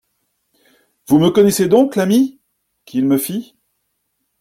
«,Vous 1.07 1.19
me 1.19 1.29
connaissez 1.29 1.67
donc, 1.67 1.95
l'ami? 1.95 2.39
qu'il 2.85 3.05
me 3.05 3.19
fit. 3.19 3.55